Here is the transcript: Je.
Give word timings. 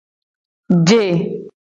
Je. 0.87 1.01